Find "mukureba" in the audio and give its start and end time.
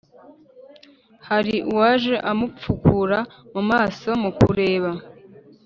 4.21-4.91